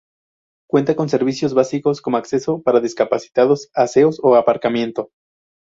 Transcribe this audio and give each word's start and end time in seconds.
Cuenta 0.67 0.95
con 0.95 1.09
servicios 1.09 1.53
básicos 1.53 2.01
como 2.01 2.17
acceso 2.17 2.63
para 2.63 2.79
discapacitados, 2.79 3.69
aseos 3.75 4.19
o 4.23 4.33
aparcamiento. 4.35 5.11